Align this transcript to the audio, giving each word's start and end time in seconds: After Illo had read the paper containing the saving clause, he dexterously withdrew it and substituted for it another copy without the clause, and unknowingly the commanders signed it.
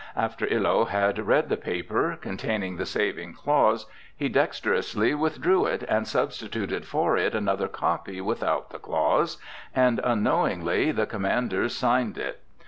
After 0.15 0.47
Illo 0.51 0.85
had 0.85 1.19
read 1.27 1.47
the 1.47 1.57
paper 1.57 2.17
containing 2.19 2.77
the 2.77 2.87
saving 2.87 3.35
clause, 3.35 3.85
he 4.17 4.29
dexterously 4.29 5.13
withdrew 5.13 5.67
it 5.67 5.83
and 5.83 6.07
substituted 6.07 6.87
for 6.87 7.17
it 7.17 7.35
another 7.35 7.67
copy 7.67 8.19
without 8.19 8.71
the 8.71 8.79
clause, 8.79 9.37
and 9.75 10.01
unknowingly 10.03 10.91
the 10.91 11.05
commanders 11.05 11.75
signed 11.75 12.17
it. 12.17 12.41